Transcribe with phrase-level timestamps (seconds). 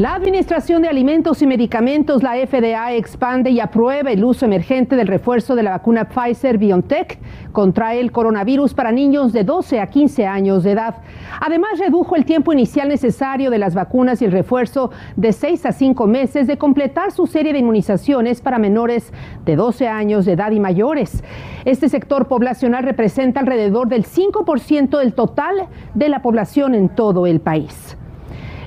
[0.00, 5.06] La Administración de Alimentos y Medicamentos, la FDA, expande y aprueba el uso emergente del
[5.06, 7.18] refuerzo de la vacuna Pfizer BioNTech
[7.52, 11.02] contra el coronavirus para niños de 12 a 15 años de edad.
[11.38, 15.72] Además, redujo el tiempo inicial necesario de las vacunas y el refuerzo de 6 a
[15.72, 19.12] 5 meses de completar su serie de inmunizaciones para menores
[19.44, 21.22] de 12 años de edad y mayores.
[21.66, 27.42] Este sector poblacional representa alrededor del 5% del total de la población en todo el
[27.42, 27.98] país.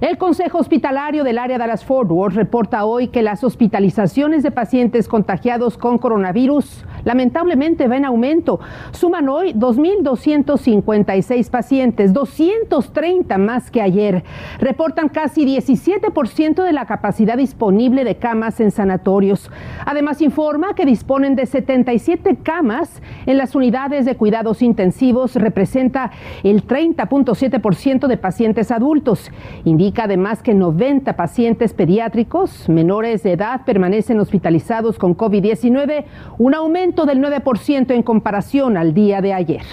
[0.04, 4.52] El Consejo Hospitalario del área de las Fort Worth reporta hoy que las hospitalizaciones de
[4.52, 8.60] pacientes contagiados con coronavirus lamentablemente ven aumento.
[8.92, 14.26] Suman hoy 2.256 pacientes, 230 más que ayer.
[14.60, 19.50] Reportan casi 17% de la capacidad disponible de camas en sanatorios.
[19.86, 25.38] Además informa que disponen de 77 camas en las unidades de cuidados intensivos.
[25.38, 26.12] Representa
[26.44, 29.32] el 30.7% de pacientes adultos.
[29.64, 36.06] Indica además que 90 pacientes pediátricos menores de edad permanecen hospitalizados con COVID-19,
[36.38, 39.64] un aumento del 9% en comparación al día de ayer.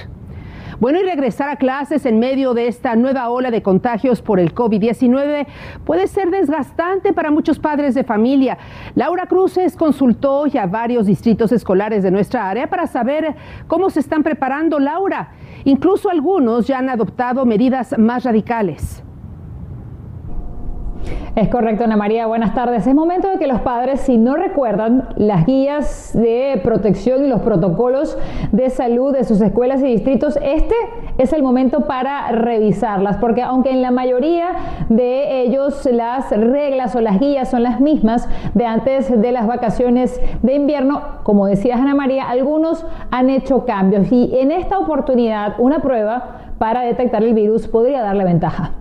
[0.80, 4.54] Bueno, y regresar a clases en medio de esta nueva ola de contagios por el
[4.54, 5.46] COVID-19
[5.84, 8.56] puede ser desgastante para muchos padres de familia.
[8.94, 14.22] Laura Cruces consultó ya varios distritos escolares de nuestra área para saber cómo se están
[14.22, 14.78] preparando.
[14.78, 15.32] Laura,
[15.64, 19.04] incluso algunos ya han adoptado medidas más radicales.
[21.36, 22.26] Es correcto, Ana María.
[22.26, 22.86] Buenas tardes.
[22.86, 27.40] Es momento de que los padres, si no recuerdan las guías de protección y los
[27.40, 28.18] protocolos
[28.52, 30.74] de salud de sus escuelas y distritos, este
[31.18, 34.50] es el momento para revisarlas, porque aunque en la mayoría
[34.88, 40.20] de ellos las reglas o las guías son las mismas de antes de las vacaciones
[40.42, 45.80] de invierno, como decía Ana María, algunos han hecho cambios y en esta oportunidad una
[45.80, 48.79] prueba para detectar el virus podría darle ventaja.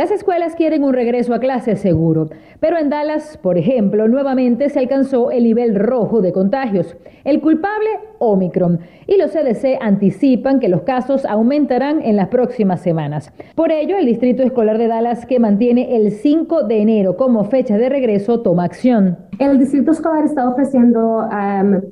[0.00, 4.78] Las escuelas quieren un regreso a clases seguro, pero en Dallas, por ejemplo, nuevamente se
[4.78, 10.84] alcanzó el nivel rojo de contagios, el culpable Omicron, y los CDC anticipan que los
[10.84, 13.30] casos aumentarán en las próximas semanas.
[13.54, 17.76] Por ello, el Distrito Escolar de Dallas, que mantiene el 5 de enero como fecha
[17.76, 19.18] de regreso, toma acción.
[19.38, 21.28] El Distrito Escolar está ofreciendo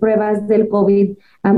[0.01, 1.11] pruebas del COVID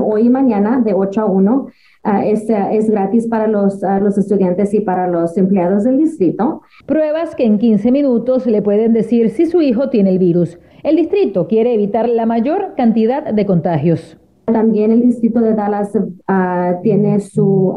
[0.03, 1.67] hoy y mañana de 8 a 1.
[2.03, 6.63] Ah, es, es, gratis para los, ah, los estudiantes y para los empleados del distrito.
[6.87, 10.59] Pruebas que en 15 minutos le pueden decir si su hijo tiene el virus.
[10.83, 14.17] El distrito quiere evitar la mayor cantidad de contagios.
[14.47, 15.93] También el distrito de Dallas
[16.27, 17.77] ah, tiene su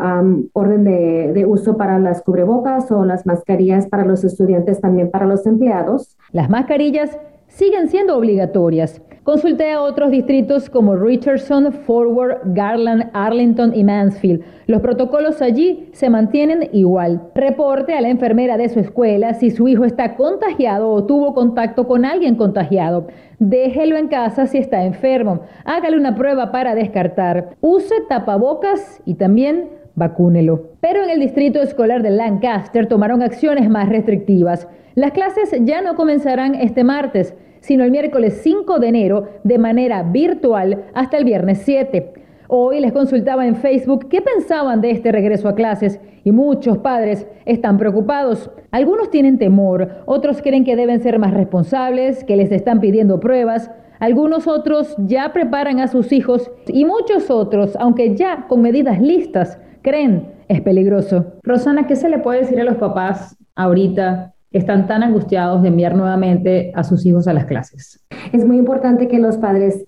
[0.54, 5.26] orden de, de, uso para las cubrebocas o las mascarillas para los estudiantes, también para
[5.26, 6.16] los empleados.
[6.32, 9.02] Las mascarillas siguen siendo obligatorias.
[9.24, 14.44] Consulté a otros distritos como Richardson, Forward, Garland, Arlington y Mansfield.
[14.68, 17.22] Los protocolos allí se mantienen igual.
[17.34, 21.88] Reporte a la enfermera de su escuela si su hijo está contagiado o tuvo contacto
[21.88, 23.08] con alguien contagiado.
[23.40, 25.40] Déjelo en casa si está enfermo.
[25.64, 27.56] Hágale una prueba para descartar.
[27.62, 30.72] Use tapabocas y también vacúnelo.
[30.82, 34.68] Pero en el distrito escolar de Lancaster tomaron acciones más restrictivas.
[34.96, 37.34] Las clases ya no comenzarán este martes
[37.64, 42.12] sino el miércoles 5 de enero de manera virtual hasta el viernes 7.
[42.50, 47.26] Hoy les consultaba en Facebook qué pensaban de este regreso a clases y muchos padres
[47.46, 48.52] están preocupados.
[48.72, 53.72] Algunos tienen temor, otros creen que deben ser más responsables, que les están pidiendo pruebas,
[54.00, 59.58] algunos otros ya preparan a sus hijos y muchos otros, aunque ya con medidas listas,
[59.82, 61.38] creen es peligroso.
[61.44, 65.96] Rosana, ¿qué se le puede decir a los papás ahorita están tan angustiados de enviar
[65.96, 68.00] nuevamente a sus hijos a las clases?
[68.32, 69.84] Es muy importante que los padres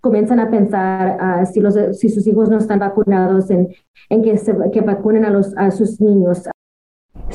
[0.00, 3.68] comiencen a pensar ah, si, los, si sus hijos no están vacunados en,
[4.10, 6.42] en que, se, que vacunen a, los, a sus niños.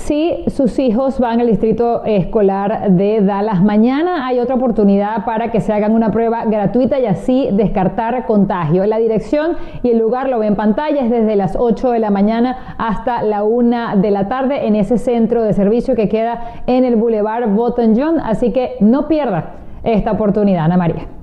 [0.08, 5.60] Si sus hijos van al distrito escolar de Dallas mañana, hay otra oportunidad para que
[5.60, 8.86] se hagan una prueba gratuita y así descartar contagio.
[8.86, 12.10] La dirección y el lugar lo ven en pantalla, es desde las 8 de la
[12.10, 16.86] mañana hasta la 1 de la tarde en ese centro de servicio que queda en
[16.86, 18.20] el Boulevard Bottom John.
[18.20, 21.17] Así que no pierda esta oportunidad, Ana María.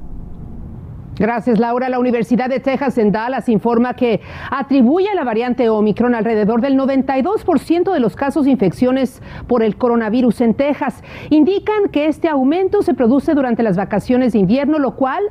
[1.16, 1.88] Gracias, Laura.
[1.88, 4.20] La Universidad de Texas en Dallas informa que
[4.50, 9.76] atribuye a la variante Omicron alrededor del 92% de los casos de infecciones por el
[9.76, 11.04] coronavirus en Texas.
[11.30, 15.22] Indican que este aumento se produce durante las vacaciones de invierno, lo cual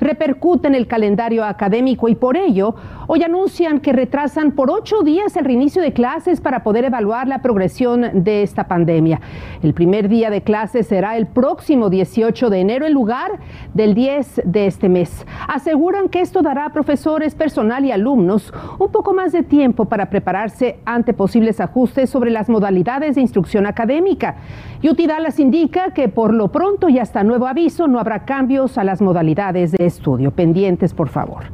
[0.00, 2.74] repercute en el calendario académico y por ello
[3.06, 7.42] hoy anuncian que retrasan por ocho días el reinicio de clases para poder evaluar la
[7.42, 9.20] progresión de esta pandemia.
[9.62, 13.32] El primer día de clases será el próximo 18 de enero en lugar
[13.74, 15.26] del 10 de este mes.
[15.48, 20.10] Aseguran que esto dará a profesores, personal y alumnos un poco más de tiempo para
[20.10, 24.36] prepararse ante posibles ajustes sobre las modalidades de instrucción académica.
[24.82, 28.84] UT Dallas indica que por lo pronto y hasta nuevo aviso no habrá cambios a
[28.84, 30.30] las modalidades de estudio.
[30.30, 31.44] Pendientes, por favor.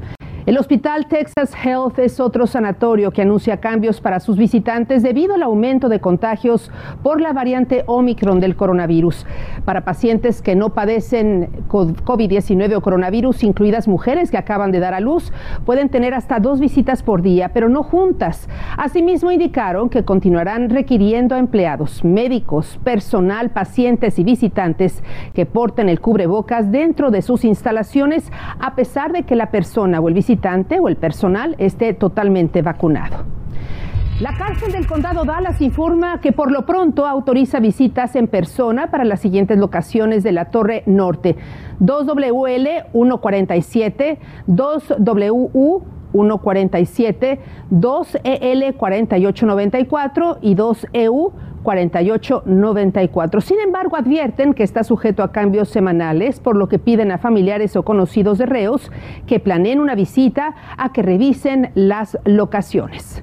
[0.49, 5.43] El Hospital Texas Health es otro sanatorio que anuncia cambios para sus visitantes debido al
[5.43, 6.71] aumento de contagios
[7.03, 9.27] por la variante Omicron del coronavirus.
[9.67, 15.01] Para pacientes que no padecen COVID-19 o coronavirus, incluidas mujeres que acaban de dar a
[15.01, 15.35] luz,
[15.67, 18.49] pueden tener hasta dos visitas por día, pero no juntas.
[18.79, 25.03] Asimismo, indicaron que continuarán requiriendo a empleados, médicos, personal, pacientes y visitantes
[25.35, 30.09] que porten el cubrebocas dentro de sus instalaciones, a pesar de que la persona o
[30.09, 30.38] el visitante
[30.81, 33.39] o el personal esté totalmente vacunado.
[34.21, 39.05] La cárcel del condado Dallas informa que por lo pronto autoriza visitas en persona para
[39.05, 41.37] las siguientes locaciones de la Torre Norte.
[41.81, 44.19] 2WL 147,
[44.49, 47.41] 2WU 147,
[47.71, 51.33] 2EL 4894 y 2EU
[51.63, 53.41] 4894.
[53.41, 57.77] Sin embargo, advierten que está sujeto a cambios semanales, por lo que piden a familiares
[57.77, 58.91] o conocidos de reos
[59.27, 63.23] que planeen una visita a que revisen las locaciones.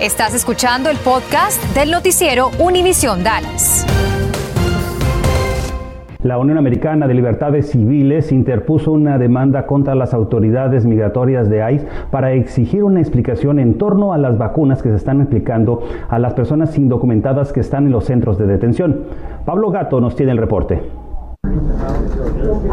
[0.00, 3.86] Estás escuchando el podcast del noticiero Univisión Dallas.
[6.26, 11.86] La Unión Americana de Libertades Civiles interpuso una demanda contra las autoridades migratorias de ICE
[12.10, 16.34] para exigir una explicación en torno a las vacunas que se están aplicando a las
[16.34, 19.02] personas indocumentadas que están en los centros de detención.
[19.44, 20.95] Pablo Gato nos tiene el reporte.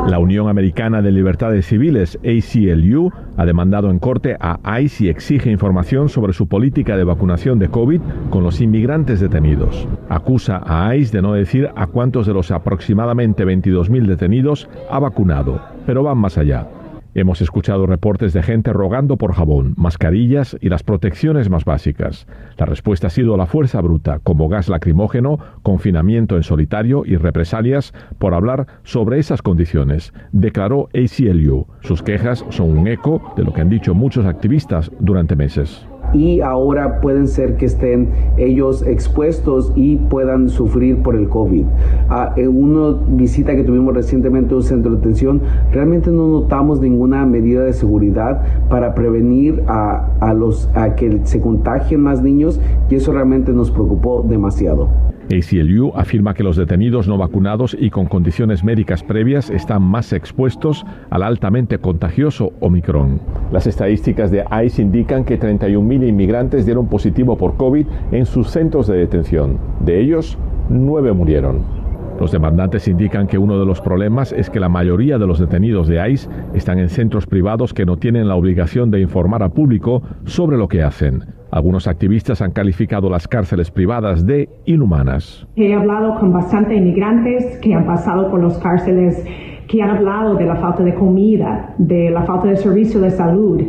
[0.07, 5.50] La Unión Americana de Libertades Civiles, ACLU, ha demandado en corte a ICE y exige
[5.50, 9.88] información sobre su política de vacunación de COVID con los inmigrantes detenidos.
[10.10, 15.62] Acusa a ICE de no decir a cuántos de los aproximadamente 22.000 detenidos ha vacunado,
[15.86, 16.68] pero van más allá.
[17.15, 22.25] Hemos escuchado reportes de gente rogando por jabón, mascarillas y las protecciones más básicas.
[22.57, 27.94] La respuesta ha sido la fuerza bruta, como gas lacrimógeno, confinamiento en solitario y represalias
[28.18, 31.68] por hablar sobre esas condiciones, declaró ACLU.
[31.81, 36.42] Sus quejas son un eco de lo que han dicho muchos activistas durante meses y
[36.42, 41.65] ahora pueden ser que estén ellos expuestos y puedan sufrir por el COVID.
[42.10, 46.80] Ah, en una visita que tuvimos recientemente a un centro de detención, realmente no notamos
[46.80, 52.60] ninguna medida de seguridad para prevenir a, a, los, a que se contagien más niños
[52.89, 55.12] y eso realmente nos preocupó demasiado.
[55.31, 60.86] ACLU afirma que los detenidos no vacunados y con condiciones médicas previas están más expuestos
[61.10, 63.20] al altamente contagioso Omicron.
[63.52, 68.88] Las estadísticas de ICE indican que 31.000 inmigrantes dieron positivo por COVID en sus centros
[68.88, 69.58] de detención.
[69.80, 70.38] De ellos,
[70.70, 71.84] nueve murieron.
[72.20, 75.88] Los demandantes indican que uno de los problemas es que la mayoría de los detenidos
[75.88, 80.04] de ICE están en centros privados que no tienen la obligación de informar al público
[80.25, 81.25] sobre lo que hacen.
[81.53, 85.45] Algunos activistas han calificado las cárceles privadas de inhumanas.
[85.55, 89.23] He hablado con bastantes inmigrantes que han pasado por las cárceles,
[89.67, 93.61] que han hablado de la falta de comida, de la falta de servicio de salud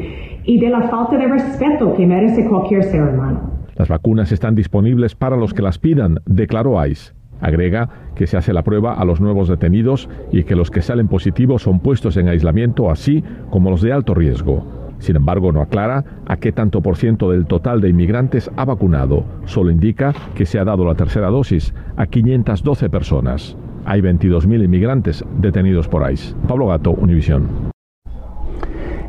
[0.45, 3.51] y de la falta de respeto que merece cualquier ser humano.
[3.77, 7.13] Las vacunas están disponibles para los que las pidan, declaró ICE.
[7.43, 11.09] Agrega que se hace la prueba a los nuevos detenidos y que los que salen
[11.09, 14.84] positivos son puestos en aislamiento, así como los de alto riesgo.
[14.99, 19.25] Sin embargo, no aclara a qué tanto por ciento del total de inmigrantes ha vacunado.
[19.45, 23.57] Solo indica que se ha dado la tercera dosis a 512 personas.
[23.85, 26.35] Hay 22.000 inmigrantes detenidos por ICE.
[26.49, 27.74] Pablo Gato, Univisión.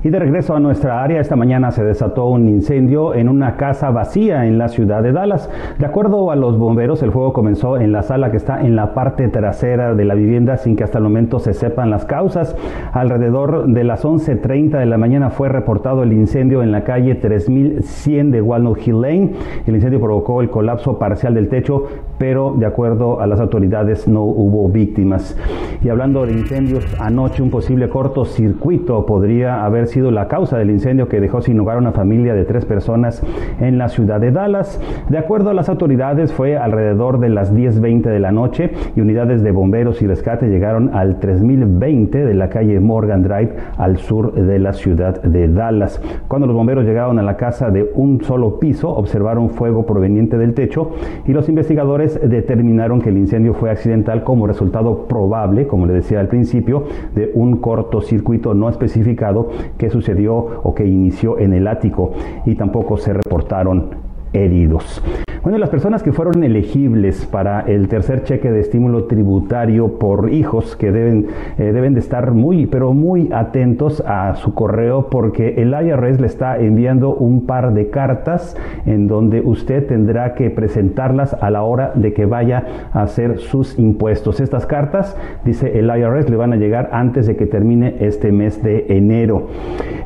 [0.06, 3.90] Y de regreso a nuestra área, esta mañana se desató un incendio en una casa
[3.90, 5.50] vacía en la ciudad de Dallas.
[5.80, 8.94] De acuerdo a los bomberos, el fuego comenzó en la sala que está en la
[8.94, 12.56] parte trasera de la vivienda sin que hasta el momento se sepan las causas.
[12.94, 18.30] Alrededor de las 11.30 de la mañana fue reportado el incendio en la calle 3100
[18.30, 19.32] de Walnut Hill Lane.
[19.66, 24.24] El incendio provocó el colapso parcial del techo, pero de acuerdo a las autoridades no
[24.24, 25.38] hubo víctimas.
[25.84, 31.08] Y hablando de incendios, anoche un posible cortocircuito podría haber sido la causa del incendio
[31.08, 33.22] que dejó sin hogar a una familia de tres personas
[33.60, 34.80] en la ciudad de Dallas.
[35.10, 39.44] De acuerdo a las autoridades, fue alrededor de las 10.20 de la noche y unidades
[39.44, 44.60] de bomberos y rescate llegaron al 3020 de la calle Morgan Drive al sur de
[44.60, 46.02] la ciudad de Dallas.
[46.28, 50.54] Cuando los bomberos llegaron a la casa de un solo piso, observaron fuego proveniente del
[50.54, 50.92] techo
[51.26, 56.20] y los investigadores determinaron que el incendio fue accidental como resultado probable, como le decía
[56.20, 62.14] al principio, de un cortocircuito no especificado que sucedió o que inició en el ático
[62.46, 63.90] y tampoco se reportaron
[64.34, 65.02] heridos.
[65.46, 70.76] Bueno, las personas que fueron elegibles para el tercer cheque de estímulo tributario por hijos
[70.76, 71.28] que deben,
[71.60, 76.26] eh, deben de estar muy, pero muy atentos a su correo porque el IRS le
[76.26, 81.92] está enviando un par de cartas en donde usted tendrá que presentarlas a la hora
[81.94, 84.40] de que vaya a hacer sus impuestos.
[84.40, 88.64] Estas cartas, dice el IRS, le van a llegar antes de que termine este mes
[88.64, 89.50] de enero.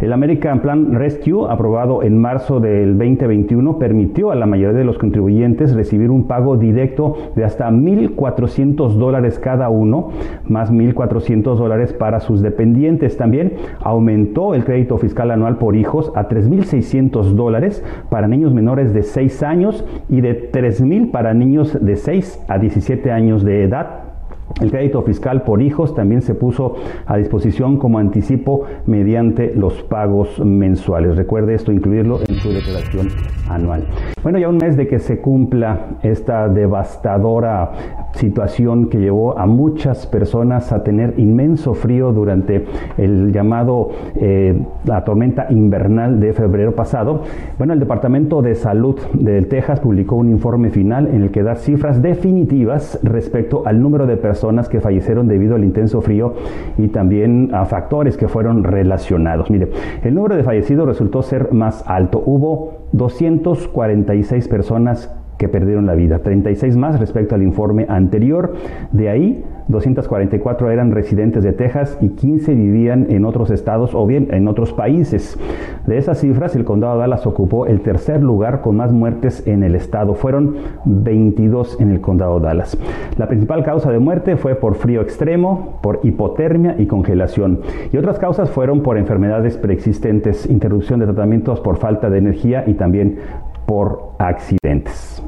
[0.01, 4.98] El American Plan Rescue, aprobado en marzo del 2021, permitió a la mayoría de los
[4.98, 5.28] contribuyentes
[5.75, 10.09] recibir un pago directo de hasta 1.400 dólares cada uno,
[10.45, 13.17] más 1.400 dólares para sus dependientes.
[13.17, 19.03] También aumentó el crédito fiscal anual por hijos a 3.600 dólares para niños menores de
[19.03, 24.08] 6 años y de 3.000 para niños de 6 a 17 años de edad.
[24.62, 26.75] El crédito fiscal por hijos también se puso
[27.06, 31.15] a disposición como anticipo mediante los pagos mensuales.
[31.15, 33.08] Recuerde esto, incluirlo en su declaración
[33.48, 33.86] anual.
[34.22, 37.72] Bueno, ya un mes de que se cumpla esta devastadora
[38.15, 42.65] situación que llevó a muchas personas a tener inmenso frío durante
[42.98, 47.22] el llamado eh, la tormenta invernal de febrero pasado.
[47.58, 51.56] Bueno, el Departamento de Salud de Texas publicó un informe final en el que da
[51.56, 54.38] cifras definitivas respecto al número de personas
[54.69, 56.34] que fallecieron debido al intenso frío
[56.77, 59.50] y también a factores que fueron relacionados.
[59.50, 59.69] Mire,
[60.03, 62.22] el número de fallecidos resultó ser más alto.
[62.25, 68.53] Hubo 246 personas que perdieron la vida, 36 más respecto al informe anterior.
[68.91, 74.27] De ahí, 244 eran residentes de Texas y 15 vivían en otros estados o bien
[74.31, 75.39] en otros países.
[75.88, 79.63] De esas cifras, el condado de Dallas ocupó el tercer lugar con más muertes en
[79.63, 80.13] el estado.
[80.13, 82.77] Fueron 22 en el condado de Dallas.
[83.17, 87.62] La principal causa de muerte fue por frío extremo, por hipotermia y congelación.
[87.93, 92.74] Y otras causas fueron por enfermedades preexistentes, interrupción de tratamientos por falta de energía y
[92.74, 93.19] también
[93.69, 95.21] por accidentes.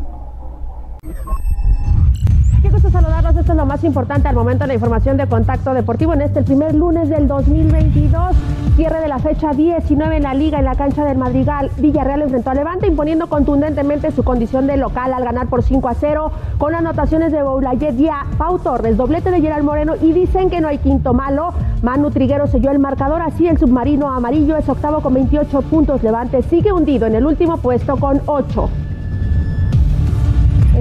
[2.61, 3.35] Qué gusto saludarlos.
[3.35, 6.39] Esto es lo más importante al momento de la información de contacto deportivo en este
[6.39, 8.35] el primer lunes del 2022.
[8.75, 11.71] Cierre de la fecha 19 en la liga en la cancha del Madrigal.
[11.77, 15.95] Villarreal enfrentó a Levante imponiendo contundentemente su condición de local al ganar por 5 a
[15.95, 20.61] 0 con anotaciones de Boulayet y Pau Torres, doblete de Gerald Moreno y dicen que
[20.61, 21.55] no hay quinto malo.
[21.81, 26.03] Manu Triguero selló el marcador, así el submarino amarillo es octavo con 28 puntos.
[26.03, 28.69] Levante sigue hundido en el último puesto con 8.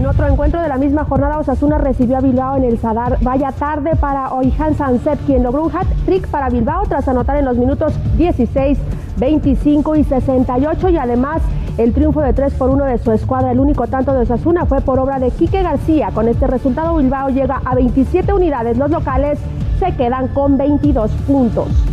[0.00, 3.19] En otro encuentro de la misma jornada, Osasuna recibió a Bilbao en el Sadar.
[3.21, 7.59] Vaya tarde para Oihan Sanset, quien logró un hat-trick para Bilbao tras anotar en los
[7.59, 8.78] minutos 16,
[9.19, 11.42] 25 y 68 y además
[11.76, 13.52] el triunfo de 3 por 1 de su escuadra.
[13.52, 16.09] El único tanto de Osasuna fue por obra de Quique García.
[16.14, 18.78] Con este resultado, Bilbao llega a 27 unidades.
[18.78, 19.38] Los locales
[19.80, 21.90] se quedan con 22 puntos.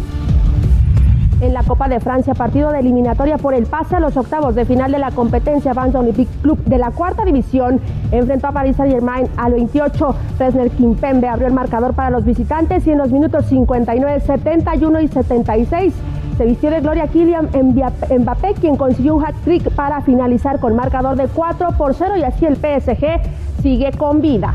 [1.39, 4.65] En la Copa de Francia, partido de eliminatoria por el pase a los octavos de
[4.65, 7.79] final de la competencia, Vance Olympique Club de la cuarta división
[8.11, 10.15] enfrentó a Paris Saint-Germain al 28.
[10.37, 15.07] Fresner Kimpembe abrió el marcador para los visitantes y en los minutos 59, 71 y
[15.09, 15.93] 76
[16.37, 21.27] se vistió de gloria Kylian Mbappé, quien consiguió un hat-trick para finalizar con marcador de
[21.27, 24.53] 4 por 0 y así el PSG sigue con vida.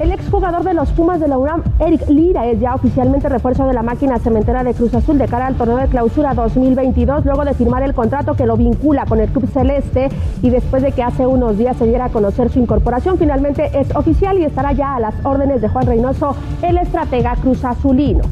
[0.00, 3.74] El exjugador de los Pumas de la UNAM, Eric Lira, es ya oficialmente refuerzo de
[3.74, 7.54] la máquina cementera de Cruz Azul de cara al torneo de clausura 2022, luego de
[7.54, 10.08] firmar el contrato que lo vincula con el club celeste
[10.42, 13.94] y después de que hace unos días se diera a conocer su incorporación, finalmente es
[13.94, 18.22] oficial y estará ya a las órdenes de Juan Reynoso, el estratega Cruz Azulino.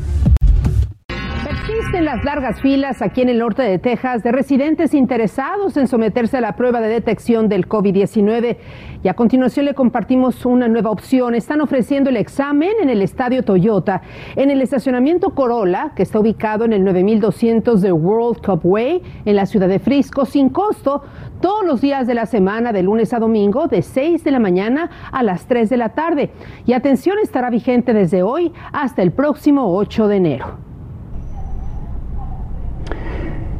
[2.03, 6.41] Las largas filas aquí en el norte de Texas de residentes interesados en someterse a
[6.41, 8.57] la prueba de detección del COVID-19
[9.05, 11.37] y a continuación le compartimos una nueva opción.
[11.37, 14.03] Están ofreciendo el examen en el estadio Toyota,
[14.35, 19.37] en el estacionamiento Corolla, que está ubicado en el 9200 de World Cup Way en
[19.37, 21.05] la ciudad de Frisco, sin costo,
[21.41, 24.91] todos los días de la semana, de lunes a domingo, de 6 de la mañana
[25.13, 26.33] a las 3 de la tarde.
[26.67, 30.72] Y atención, estará vigente desde hoy hasta el próximo 8 de enero.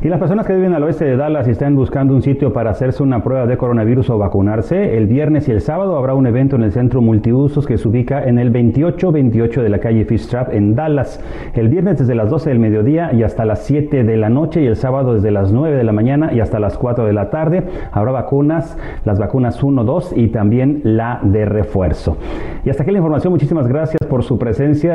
[0.05, 2.71] Y las personas que viven al oeste de Dallas y están buscando un sitio para
[2.71, 6.57] hacerse una prueba de coronavirus o vacunarse, el viernes y el sábado habrá un evento
[6.57, 10.75] en el centro multiusos que se ubica en el 2828 de la calle Trap en
[10.75, 11.21] Dallas.
[11.55, 14.67] El viernes desde las 12 del mediodía y hasta las 7 de la noche y
[14.67, 17.63] el sábado desde las 9 de la mañana y hasta las 4 de la tarde
[17.93, 22.17] habrá vacunas, las vacunas 1, 2 y también la de refuerzo.
[22.65, 23.33] Y hasta aquí la información.
[23.33, 24.95] Muchísimas gracias por su presencia.